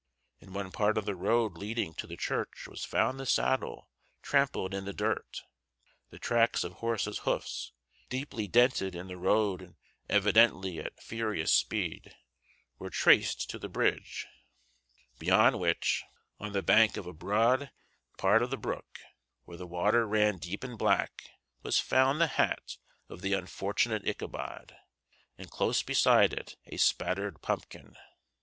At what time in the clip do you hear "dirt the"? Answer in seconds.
4.95-6.17